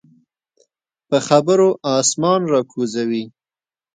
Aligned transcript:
په 1.07 1.17
خبرو 1.27 1.69
اسمان 1.99 2.41
راکوزوي. 2.53 3.23